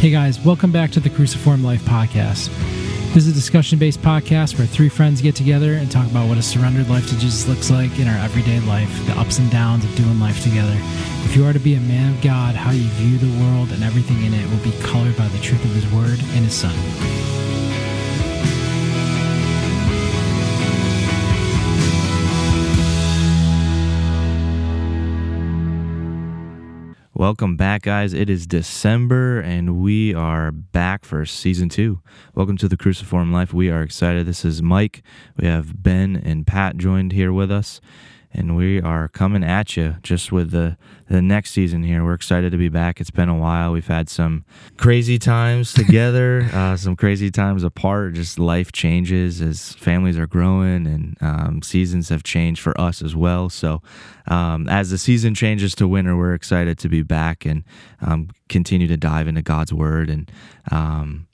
[0.00, 2.48] Hey guys, welcome back to the Cruciformed Life Podcast.
[3.12, 6.38] This is a discussion based podcast where three friends get together and talk about what
[6.38, 9.84] a surrendered life to Jesus looks like in our everyday life, the ups and downs
[9.84, 10.72] of doing life together.
[11.26, 13.84] If you are to be a man of God, how you view the world and
[13.84, 17.49] everything in it will be colored by the truth of His Word and His Son.
[27.20, 28.14] Welcome back, guys.
[28.14, 32.00] It is December and we are back for season two.
[32.34, 33.52] Welcome to the Cruciformed Life.
[33.52, 34.24] We are excited.
[34.24, 35.02] This is Mike.
[35.36, 37.82] We have Ben and Pat joined here with us
[38.32, 40.76] and we are coming at you just with the
[41.08, 42.04] the next season here.
[42.04, 43.00] We're excited to be back.
[43.00, 43.72] It's been a while.
[43.72, 44.44] We've had some
[44.76, 48.14] crazy times together, uh, some crazy times apart.
[48.14, 53.16] Just life changes as families are growing, and um, seasons have changed for us as
[53.16, 53.48] well.
[53.48, 53.82] So,
[54.28, 57.64] um, as the season changes to winter, we're excited to be back and
[58.00, 60.30] um, continue to dive into God's Word and
[60.70, 61.26] um,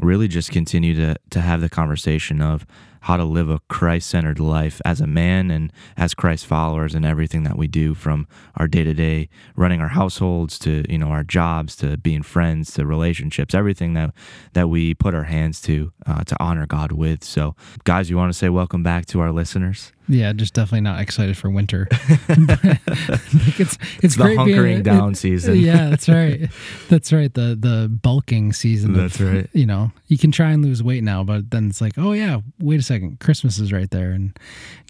[0.00, 2.64] really just continue to to have the conversation of
[3.04, 7.04] how to live a Christ centered life as a man and as Christ followers and
[7.04, 11.08] everything that we do from our day to day running our households to, you know,
[11.08, 14.14] our jobs to being friends to relationships, everything that,
[14.54, 17.22] that we put our hands to uh, to honor God with.
[17.24, 19.92] So, guys, you want to say welcome back to our listeners?
[20.08, 21.88] Yeah, just definitely not excited for winter.
[22.28, 25.56] like it's it's the hunkering being, down it, season.
[25.56, 26.50] yeah, that's right.
[26.90, 27.32] That's right.
[27.32, 28.92] The the bulking season.
[28.92, 29.50] That's of, right.
[29.54, 32.40] You know, you can try and lose weight now, but then it's like, oh yeah,
[32.60, 34.38] wait a second, Christmas is right there, and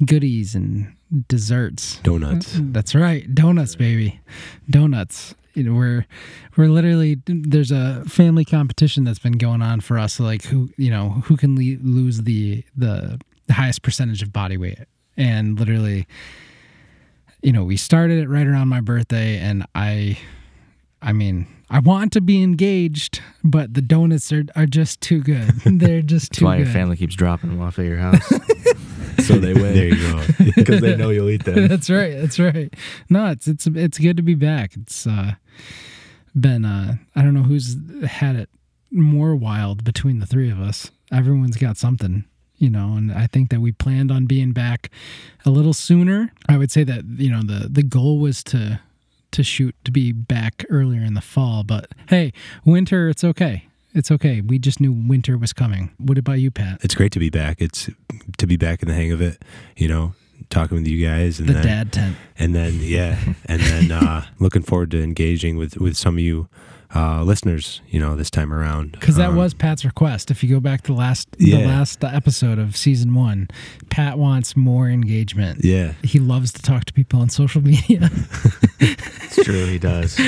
[0.05, 0.95] goodies and
[1.29, 2.55] desserts, donuts.
[2.55, 2.73] Mm-hmm.
[2.73, 4.21] That's right, donuts, baby,
[4.71, 5.35] donuts.
[5.55, 6.07] You know, we're
[6.57, 10.19] we're literally there's a family competition that's been going on for us.
[10.19, 14.79] Like who you know who can le- lose the the highest percentage of body weight
[15.17, 16.07] and literally
[17.43, 20.19] you know we started it right around my birthday and i
[21.05, 25.49] i mean i want to be engaged but the donuts are, are just too good.
[25.67, 26.65] They're just too That's why good.
[26.67, 28.33] your family keeps dropping them off at your house.
[29.23, 29.73] So they win.
[29.75, 30.23] There you go.
[30.57, 31.69] Because they know you'll eat them.
[31.69, 32.75] That's right that's right.
[33.09, 34.75] No it's it's it's good to be back.
[34.77, 35.33] It's uh
[36.35, 37.77] been uh i don't know who's
[38.07, 38.49] had it
[38.91, 40.91] more wild between the three of us.
[41.13, 42.25] Everyone's got something
[42.57, 44.91] you know and i think that we planned on being back
[45.47, 46.33] a little sooner.
[46.49, 48.81] I would say that you know the the goal was to
[49.35, 52.33] to shoot to be back earlier in the fall but hey
[52.65, 53.67] winter it's okay.
[53.97, 54.41] It's okay.
[54.41, 55.93] We just knew winter was coming.
[55.99, 56.81] What about you pat?
[56.83, 57.61] It's great to be back.
[57.61, 57.89] It's
[58.39, 59.43] to be back in the hang of it
[59.77, 60.15] you know
[60.51, 62.17] talking with you guys and the then, dad tent.
[62.39, 66.49] and then yeah and then uh looking forward to engaging with with some of you
[66.95, 68.93] uh, listeners, you know, this time around.
[68.93, 70.31] Because that um, was Pat's request.
[70.31, 71.59] If you go back to the last yeah.
[71.59, 73.49] the last episode of season one,
[73.91, 75.65] Pat wants more engagement.
[75.65, 78.11] Yeah, he loves to talk to people on social media.
[78.81, 80.21] it's true, he does.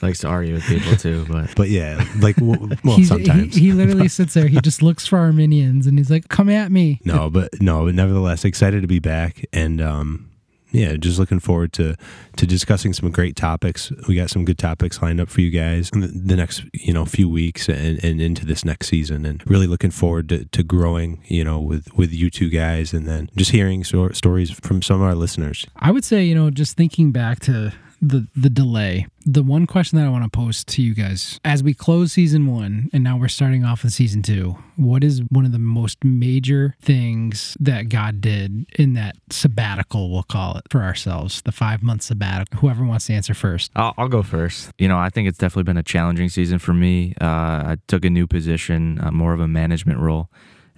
[0.00, 3.72] Likes to argue with people too, but but yeah, like well, well sometimes he, he
[3.72, 4.48] literally sits there.
[4.48, 7.84] He just looks for our minions, and he's like, "Come at me." No, but no,
[7.84, 10.31] but nevertheless, excited to be back, and um,
[10.72, 11.96] yeah, just looking forward to
[12.36, 13.92] to discussing some great topics.
[14.08, 17.28] We got some good topics lined up for you guys the next you know few
[17.28, 21.44] weeks and, and into this next season, and really looking forward to, to growing you
[21.44, 25.02] know with with you two guys, and then just hearing so, stories from some of
[25.02, 25.66] our listeners.
[25.76, 29.06] I would say you know just thinking back to the the delay.
[29.24, 32.48] The one question that I want to pose to you guys as we close season
[32.48, 34.56] 1 and now we're starting off with season 2.
[34.74, 40.24] What is one of the most major things that God did in that sabbatical we'll
[40.24, 42.58] call it for ourselves, the 5 month sabbatical.
[42.58, 43.70] Whoever wants to answer first.
[43.76, 44.72] I'll, I'll, go first.
[44.76, 47.14] You know, I think it's definitely been a challenging season for me.
[47.20, 50.28] Uh, I took a new position, uh, more of a management role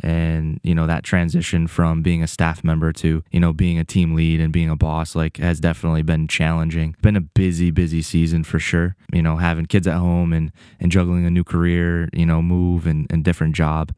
[0.01, 3.85] and you know that transition from being a staff member to you know being a
[3.85, 6.97] team lead and being a boss like has definitely been challenging.
[7.03, 8.97] Been a busy busy season for sure.
[9.13, 12.87] You know having kids at home and and juggling a new career you know move
[12.87, 13.95] and, and different job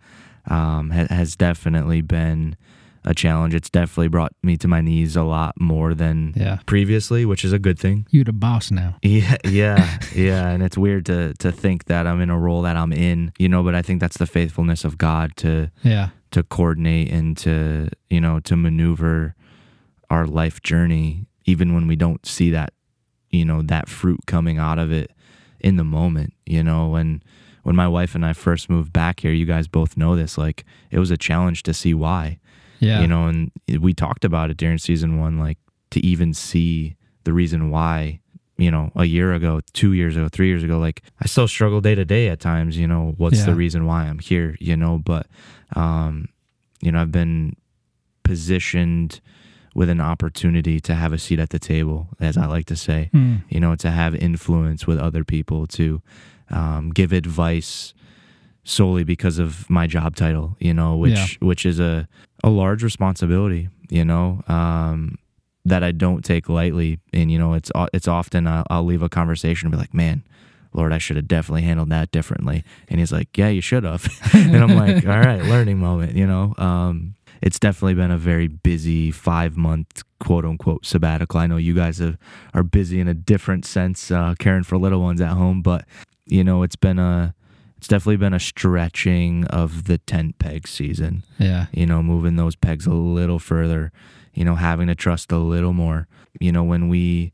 [0.48, 2.56] um, ha- has definitely been
[3.06, 3.54] a challenge.
[3.54, 6.58] It's definitely brought me to my knees a lot more than yeah.
[6.66, 8.06] previously, which is a good thing.
[8.10, 8.96] You're the boss now.
[9.06, 10.48] Yeah, yeah, yeah.
[10.48, 13.48] And it's weird to to think that I'm in a role that I'm in, you
[13.48, 17.88] know, but I think that's the faithfulness of God to yeah to coordinate and to
[18.10, 19.36] you know to maneuver
[20.10, 22.72] our life journey, even when we don't see that
[23.30, 25.12] you know that fruit coming out of it
[25.60, 26.34] in the moment.
[26.44, 27.22] You know, when
[27.62, 30.36] when my wife and I first moved back here, you guys both know this.
[30.36, 32.40] Like it was a challenge to see why
[32.78, 33.00] yeah.
[33.00, 33.50] You know, and
[33.80, 35.58] we talked about it during season one, like
[35.90, 38.20] to even see the reason why,
[38.56, 41.80] you know, a year ago, two years ago, three years ago, like I still struggle
[41.80, 43.46] day to day at times, you know, what's yeah.
[43.46, 45.26] the reason why I'm here, you know, but,
[45.74, 46.28] um,
[46.80, 47.56] you know, I've been
[48.22, 49.20] positioned
[49.74, 53.10] with an opportunity to have a seat at the table, as I like to say,
[53.12, 53.42] mm.
[53.50, 56.00] you know, to have influence with other people, to
[56.50, 57.92] um, give advice
[58.68, 61.26] solely because of my job title, you know, which Yeah.
[61.46, 62.08] which is a
[62.44, 65.16] a large responsibility, you know, um,
[65.64, 66.98] that I don't take lightly.
[67.12, 70.22] And you know, it's it's often I'll, I'll leave a conversation and be like, man.
[70.72, 72.62] Lord, I should have definitely handled that differently.
[72.90, 74.06] And he's like, Yeah, you should have.
[74.34, 76.54] and I'm like, All right, learning moment, you know.
[76.58, 81.40] Um, it's definitely been a very busy five month quote unquote sabbatical.
[81.40, 82.18] I know you guys have,
[82.52, 85.86] are busy in a different sense, uh, caring for little ones at home, but
[86.26, 87.34] you know, it's been a
[87.76, 91.22] it's definitely been a stretching of the tent peg season.
[91.38, 91.66] Yeah.
[91.72, 93.92] You know, moving those pegs a little further,
[94.34, 96.08] you know, having to trust a little more.
[96.40, 97.32] You know, when we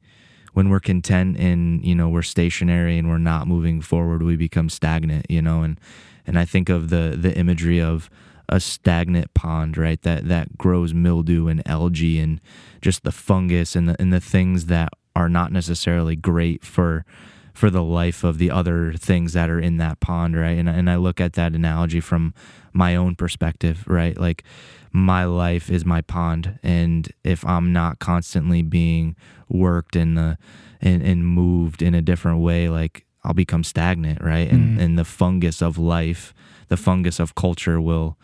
[0.53, 4.69] when we're content and, you know, we're stationary and we're not moving forward, we become
[4.69, 5.81] stagnant, you know, and
[6.27, 8.11] and I think of the the imagery of
[8.49, 10.01] a stagnant pond, right?
[10.03, 12.41] That that grows mildew and algae and
[12.81, 17.05] just the fungus and the and the things that are not necessarily great for
[17.53, 20.59] for the life of the other things that are in that pond, right?
[20.59, 22.35] And and I look at that analogy from
[22.73, 24.17] my own perspective, right?
[24.19, 24.45] Like
[24.93, 29.17] my life is my pond, and if I'm not constantly being
[29.49, 30.39] worked and the
[30.81, 34.51] and, and moved in a different way, like I'll become stagnant, right?
[34.51, 34.83] And Mm.
[34.83, 36.35] and the fungus of life,
[36.69, 38.17] the fungus of culture will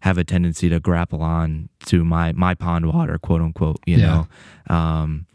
[0.00, 4.24] have a tendency to grapple on to my my pond water, quote unquote, you Yeah.
[4.68, 4.74] know.
[4.76, 5.26] Um,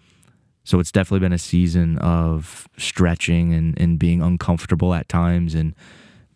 [0.69, 5.73] so it's definitely been a season of stretching and, and being uncomfortable at times and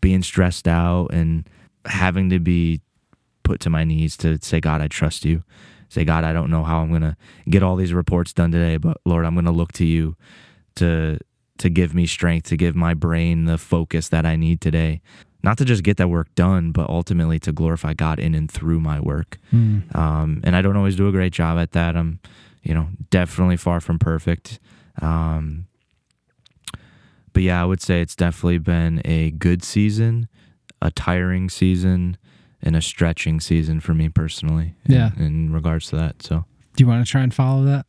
[0.02, 1.48] being stressed out and
[1.86, 2.82] having to be
[3.44, 5.44] put to my knees to say, God, I trust you.
[5.88, 7.16] Say, God, I don't know how I'm gonna
[7.48, 10.16] get all these reports done today, but Lord, I'm gonna look to you
[10.78, 11.20] to
[11.60, 15.04] to give me strength, to give my brain the focus that I need today.
[15.44, 18.80] Not to just get that work done, but ultimately to glorify God in and through
[18.80, 19.38] my work.
[19.54, 19.96] Mm.
[19.96, 21.96] Um, and I don't always do a great job at that.
[21.96, 22.20] I'm,
[22.64, 24.60] you know, definitely far from perfect.
[25.02, 25.68] Um,
[27.34, 30.28] but yeah, I would say it's definitely been a good season,
[30.82, 32.18] a tiring season,
[32.62, 34.76] and a stretching season for me personally.
[34.86, 35.12] in- Yeah.
[35.18, 36.22] In, regards to that.
[36.24, 36.46] So
[36.76, 37.86] Do you want to try and follow that?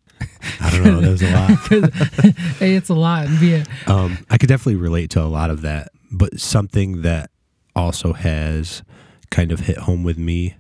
[0.61, 1.01] I don't know.
[1.01, 2.61] That was a lot.
[2.63, 3.27] a, it's a lot.
[3.27, 7.31] And B, Um, I could definitely relate to a lot of that, but something that
[7.77, 8.83] also has
[9.31, 10.55] kind of hit home with me.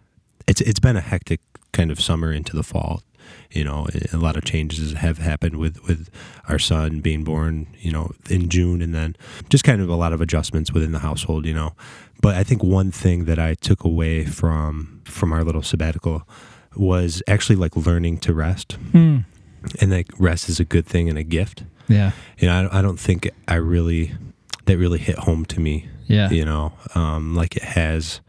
[0.46, 1.40] It's it's been a hectic
[1.72, 3.02] kind of summer into the fall.
[3.50, 6.08] You know, a lot of changes have happened with with
[6.48, 7.66] our son being born.
[7.78, 9.16] You know, in June, and then
[9.48, 11.46] just kind of a lot of adjustments within the household.
[11.46, 11.72] You know,
[12.20, 16.26] but I think one thing that I took away from from our little sabbatical
[16.76, 19.24] was actually like learning to rest, Mm.
[19.80, 22.82] and like rest is a good thing and a gift yeah, you know, I, I
[22.82, 24.12] don't think I really
[24.64, 25.86] that really hit home to me.
[26.06, 28.20] yeah, You know, um, like it has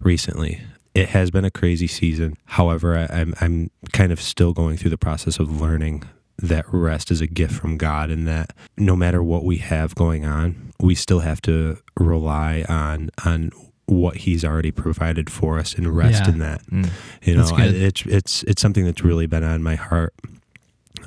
[0.00, 0.60] recently.
[0.94, 2.36] It has been a crazy season.
[2.44, 6.02] However, I, I'm I'm kind of still going through the process of learning
[6.38, 10.24] that rest is a gift from God, and that no matter what we have going
[10.24, 13.50] on, we still have to rely on on
[13.86, 16.30] what He's already provided for us and rest Yeah.
[16.32, 16.66] in that.
[16.66, 16.90] mm,
[17.22, 20.14] You know, I, it's it's it's something that's really been on my heart,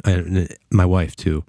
[0.03, 1.43] and my wife too.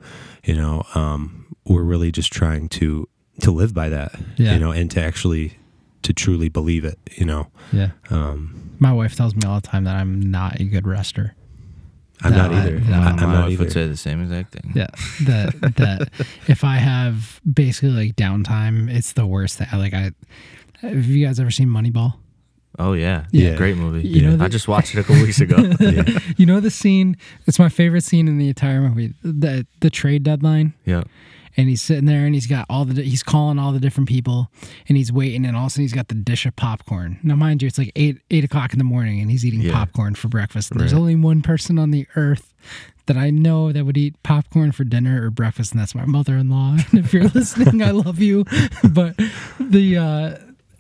[0.45, 3.09] You know, um, we're really just trying to
[3.41, 4.15] to live by that.
[4.37, 4.55] Yeah.
[4.55, 5.59] You know, and to actually
[6.07, 6.99] to truly believe it.
[7.17, 7.91] You know, yeah.
[8.11, 11.35] um, My wife tells me all the time that I'm not a good rester.
[12.23, 12.81] I'm No, not I- either.
[12.81, 13.65] no, I, my am not wife either.
[13.65, 14.73] would say the same exact thing.
[14.75, 14.87] Yeah,
[15.25, 16.09] that that
[16.49, 19.69] if I have basically like downtime, it's the worst thing.
[19.71, 20.13] I Like I,
[20.81, 22.15] have you guys ever seen Moneyball?
[22.79, 23.55] Oh yeah, Yeah.
[23.57, 24.07] great movie.
[24.07, 25.57] You know I just watched it a couple weeks ago.
[25.81, 26.05] yeah.
[26.37, 27.17] You know the scene?
[27.47, 29.13] It's my favorite scene in the entire movie.
[29.23, 31.05] The the trade deadline, yeah,
[31.57, 34.51] and he's sitting there and he's got all the he's calling all the different people,
[34.89, 37.19] and he's waiting, and all of a sudden he's got the dish of popcorn.
[37.23, 39.73] Now, mind you, it's like eight eight o'clock in the morning, and he's eating Yeah.
[39.73, 40.73] popcorn for breakfast.
[40.75, 40.99] There's Right.
[40.99, 42.53] only one person on the earth
[43.07, 46.77] that I know that would eat popcorn for dinner or breakfast, and that's my mother-in-law.
[46.91, 48.45] And if you're listening, I love you.
[48.89, 49.17] But
[49.61, 50.39] the uh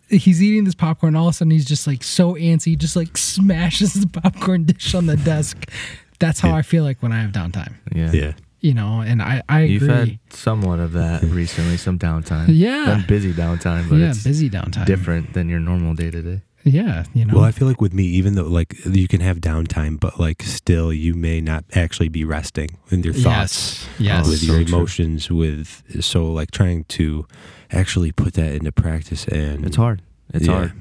[0.09, 2.95] he's eating this popcorn, all of a sudden he's just like so antsy, he just
[2.97, 5.71] like smashes the popcorn dish on the desk.
[6.19, 6.57] That's how Yeah.
[6.57, 7.75] I feel like when I have downtime.
[7.95, 8.11] yeah.
[8.13, 8.33] yeah.
[8.67, 9.95] You know, and I, I You've agree.
[9.95, 12.47] had somewhat of that recently, some downtime.
[12.49, 12.97] Yeah.
[12.97, 14.87] been busy downtime, but yeah, it's busy downtime.
[14.87, 16.41] different than your normal day to day.
[16.65, 17.35] Yeah, you know.
[17.37, 20.43] Well, I feel like with me, even though like you can have downtime, but like
[20.43, 23.87] still, you may not actually be resting in your thoughts.
[24.01, 24.27] Yes.
[24.27, 24.29] Yes.
[24.29, 24.75] with So your true.
[24.77, 27.25] emotions with so like trying to
[27.71, 30.03] actually put that into practice and It's hard.
[30.35, 30.53] It's Yeah.
[30.55, 30.73] hard.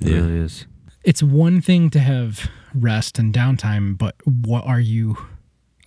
[0.00, 0.14] It Yeah.
[0.18, 0.66] really is.
[1.02, 5.16] it's one thing to have rest and downtime, but what are you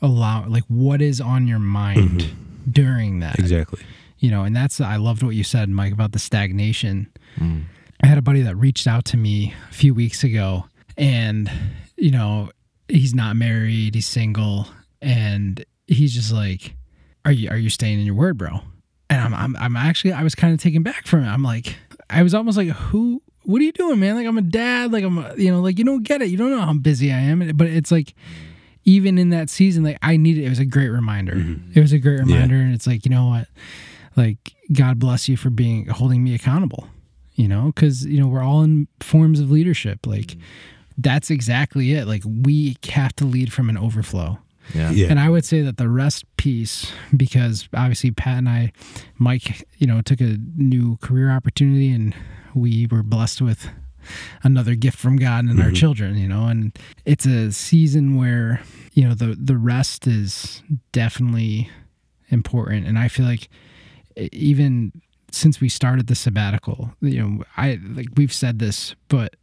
[0.01, 2.73] allow like what is on your mind Mhm.
[2.73, 3.39] during that?
[3.39, 3.81] exactly
[4.19, 7.07] You know, and that's I loved what you said, Mike, about the stagnation.
[7.39, 7.63] Mm.
[8.03, 10.65] I had a buddy that reached out to me a few weeks ago
[10.97, 11.49] and
[11.97, 12.49] you know,
[12.87, 14.67] he's not married, he's single,
[15.01, 16.75] and he's just like,
[17.25, 18.61] Are you are you staying in your word, bro?
[19.09, 21.27] and I'm, I'm, I'm actually, I was kind of taken back from it.
[21.27, 21.75] I'm like,
[22.09, 24.15] I was almost like, who, what are you doing, man?
[24.17, 24.91] Like, I'm a dad.
[24.91, 26.27] Like, I'm, a, you know, like, you don't get it.
[26.27, 27.39] You don't know how busy I am.
[27.55, 28.13] But it's like,
[28.87, 31.33] even in that season, like, I needed, it was a great reminder.
[31.33, 31.77] Mm-hmm.
[31.77, 32.55] It was a great reminder.
[32.55, 33.47] And it's like, you know what?
[34.15, 34.37] Like,
[34.71, 36.87] God bless you for being, holding me accountable,
[37.35, 40.07] you know, because, you know, we're all in forms of leadership.
[40.07, 40.41] Like, mm-hmm.
[40.99, 42.07] that's exactly it.
[42.07, 44.39] Like, we have to lead from an overflow.
[44.73, 44.91] Yeah.
[44.91, 45.07] Yeah.
[45.09, 48.71] And I would say that the rest piece, because obviously Pat and I,
[49.17, 52.15] Mike, you know, took a new career opportunity and
[52.55, 53.69] we were blessed with
[54.43, 55.75] another gift from God and our mm-hmm.
[55.75, 58.61] children, you know, and it's a season where,
[58.93, 60.61] you know, the the rest is
[60.91, 61.69] definitely
[62.29, 62.87] important.
[62.87, 63.49] And I feel like
[64.31, 64.91] even
[65.31, 69.35] since we started the sabbatical, you know, I like we've said this, but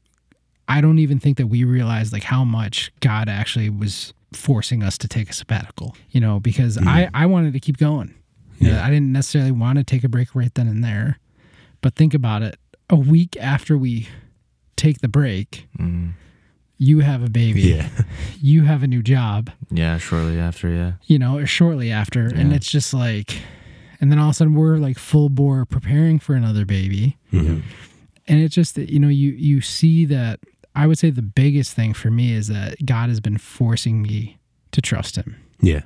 [0.68, 4.98] I don't even think that we realized like how much God actually was forcing us
[4.98, 7.16] to take a sabbatical, you know, because I, mm-hmm.
[7.16, 8.14] I wanted to keep going.
[8.58, 8.86] You know, Yeah.
[8.86, 11.18] I didn't necessarily want to take a break right then and there.
[11.80, 12.56] But think about it.
[12.88, 14.08] A week after we
[14.84, 16.12] take the break, Mm.
[16.78, 17.62] you have a baby.
[17.62, 17.88] Yeah.
[18.40, 19.96] You have a new job, Yeah.
[19.98, 20.68] Shortly after.
[20.68, 20.92] Yeah.
[21.06, 22.26] you know, or shortly after.
[22.26, 23.30] And it's just like,
[24.00, 27.16] and then all of a sudden we're like full bore preparing for another baby.
[27.32, 27.62] Mhm.
[28.26, 30.40] and it's just that you know you you see that
[30.74, 34.38] i would say the biggest thing for me is that god has been forcing me
[34.72, 35.82] to trust him Yeah.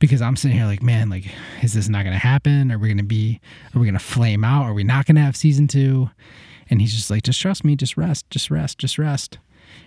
[0.00, 1.26] because i'm sitting here like man like
[1.62, 3.40] is this not going to happen are we going to be
[3.74, 6.10] are we going to flame out are we not going to have season two
[6.70, 7.76] and he's just like just trust me.
[7.76, 8.28] Just rest.
[8.30, 8.78] Just rest.
[8.78, 9.38] Just rest.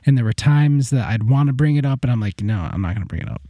[0.06, 2.70] And there were times that i'd want to bring it up and i'm like no
[2.72, 3.42] i'm not going to bring it up.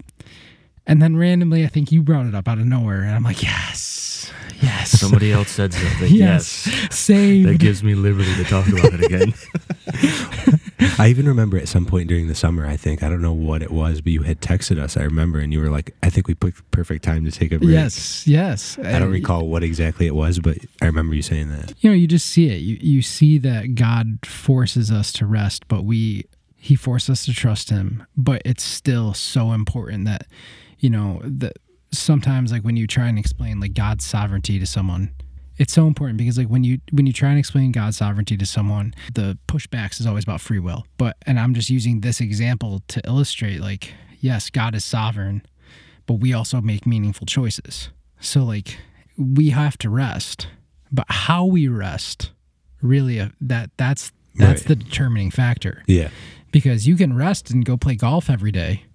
[0.88, 3.44] And then randomly i think you brought it up out of nowhere and i'm like
[3.44, 4.32] yes.
[4.62, 4.92] Yes.
[4.92, 6.14] Somebody else said something.
[6.14, 9.34] yes, That saved gives me liberty to talk about it again.
[11.00, 13.62] I even remember at some point during the summer, I think, I don't know what
[13.64, 16.28] it was, but you had texted us, I remember, and you were like, I think
[16.28, 17.72] we picked perfect time to take a break.
[17.72, 21.74] yes yes I don't recall what exactly it was, but I remember you saying that.
[21.80, 25.68] you know you just see it you you see that god forces us to rest
[25.68, 30.28] but we he forced us to trust him but it's still so important that
[30.80, 31.54] you know that
[31.92, 35.12] sometimes like when you try and explain like god's sovereignty to someone
[35.62, 38.46] it's so important because like when you when you try and explain god's sovereignty to
[38.46, 42.82] someone the pushbacks is always about free will but and i'm just using this example
[42.88, 45.42] to illustrate like yes god is sovereign
[46.08, 47.90] but we also make meaningful choices
[48.20, 48.78] so like
[49.18, 50.48] we have to rest
[50.92, 52.32] but how we rest
[52.82, 54.68] really uh, that that's that's Right.
[54.70, 56.10] the determining factor Yeah.
[56.54, 58.86] because you can rest and go play golf every day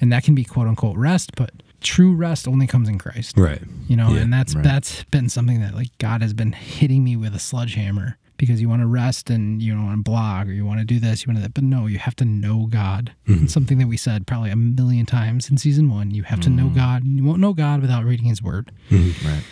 [0.00, 1.50] and that can be quote unquote rest but
[1.84, 3.62] true rest only comes in christ Right.
[3.86, 4.64] you know Yeah, and that's right.
[4.64, 8.68] that's been something that like god has been hitting me with a sledgehammer because you
[8.68, 11.24] want to rest and you don't want to blog or you want to do this
[11.24, 13.46] you want to that but no you have to know god Mm-hmm.
[13.46, 16.64] Something that we said probably a million times in season one you have to know
[16.64, 16.74] Mm-hmm.
[16.76, 19.44] god and you won't know god without reading his word right.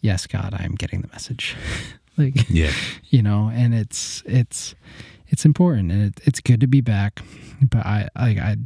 [0.00, 1.56] yes god i am getting the message
[2.18, 2.72] like Yeah.
[3.10, 4.74] you know and it's it's
[5.28, 7.20] it's important and it, it's good to be back
[7.70, 8.56] but i like i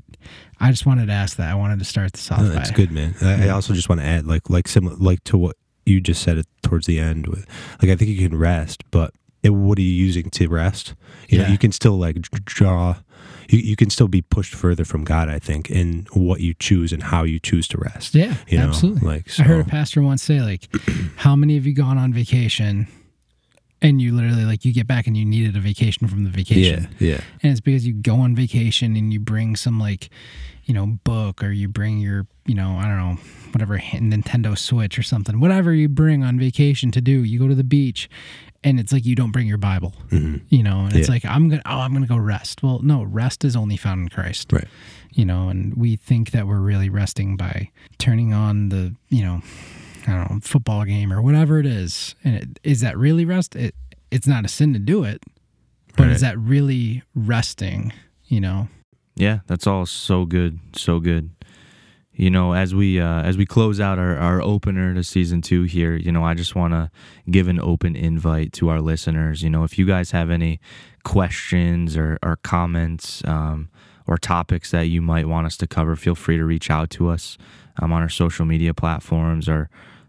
[0.60, 2.70] i just wanted to ask that i wanted to start this off No, by that's
[2.70, 3.14] good, man.
[3.22, 6.22] I, I also just want to add, like, like similar, like to what you just
[6.22, 7.26] said it towards the end.
[7.26, 7.46] With,
[7.82, 9.12] like, I think you can rest, but
[9.42, 10.94] it, what are you using to rest?
[11.28, 11.50] You know, Yeah.
[11.52, 12.96] you can still like draw.
[13.48, 15.28] You, you can still be pushed further from God.
[15.28, 18.14] I think in what you choose and how you choose to rest.
[18.14, 20.68] yeah You know, absolutely like i heard a pastor once say like
[21.16, 22.86] how many of you gone on vacation
[23.82, 26.88] and you literally like you get back and you needed a vacation from the vacation
[26.98, 30.10] Yeah, yeah, and it's because you go on vacation and you bring some like
[30.64, 33.14] you know book or you bring your you know i don't know
[33.52, 37.54] whatever nintendo switch or something whatever you bring on vacation to do you go to
[37.56, 38.08] the beach
[38.62, 40.42] and it's like you don't bring your bible Mhm.
[40.48, 41.14] you know and it's Yeah.
[41.14, 44.08] like i'm gonna oh i'm gonna go rest well no rest is only found in
[44.10, 44.68] christ right.
[45.12, 49.40] you know and we think that we're really resting by turning on the you know
[50.10, 53.54] i don't know football game or whatever it is and it, is that really rest
[53.56, 53.74] it
[54.10, 55.22] it's not a sin to do it
[55.96, 56.12] but Right.
[56.12, 57.92] is that really resting
[58.26, 58.68] you know
[59.16, 61.30] Yeah, that's all so good, so good.
[62.14, 65.64] You know, as we uh, as we close out our, our opener to season two
[65.64, 66.90] here, you know, I just want to
[67.30, 69.42] give an open invite to our listeners.
[69.42, 70.60] You know, if you guys have any
[71.04, 73.68] questions or, or comments um,
[74.06, 77.08] or topics that you might want us to cover, feel free to reach out to
[77.10, 77.36] us
[77.80, 79.68] um, on our social media platforms or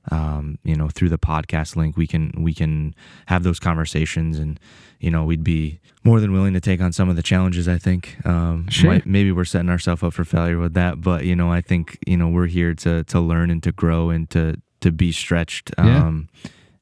[0.09, 1.95] um, you know through the podcast link.
[1.97, 2.95] We can we can
[3.27, 4.59] have those conversations, and
[4.99, 7.67] you know we'd be more than willing to take on some of the challenges.
[7.67, 8.91] I think um, Sure.
[8.93, 11.99] might- maybe we're setting ourselves up for failure with that, but you know I think
[12.07, 15.71] you know we're here to to learn and to grow and to to be stretched.
[15.77, 16.03] Yeah.
[16.07, 16.29] Um,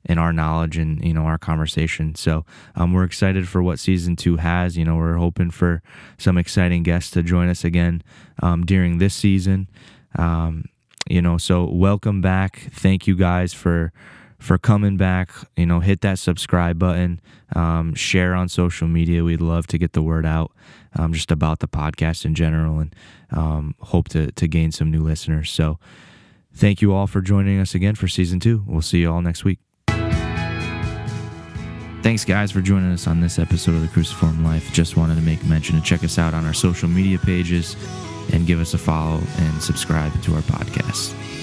[0.06, 2.16] in our knowledge and you know our conversation.
[2.16, 2.46] So
[2.76, 4.78] um, we're excited for what season two has.
[4.78, 5.84] You know, we're hoping for
[6.18, 8.02] some exciting guests to join us again
[8.42, 9.70] um, during this season.
[10.18, 10.66] Um,
[11.10, 12.70] you know, so welcome back.
[12.72, 13.92] Thank you guys for
[14.38, 15.32] for coming back.
[15.58, 17.20] You know, hit that subscribe button,
[17.56, 19.24] um, share on social media.
[19.24, 20.52] We'd love to get the word out
[20.96, 22.96] um, just about the podcast in general and
[23.32, 25.52] um, hope to, to gain some new listeners.
[25.52, 25.80] So
[26.54, 28.64] thank you all for joining us again for season two.
[28.66, 29.60] We'll see you all next week.
[32.02, 34.72] Thanks, guys, for joining us on this episode of the Cruciformed Life.
[34.72, 37.76] Just wanted to make mention to check us out on our social media pages
[38.34, 41.39] and give us a follow and subscribe to our podcast.